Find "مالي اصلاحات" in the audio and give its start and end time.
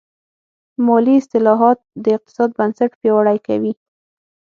0.85-1.77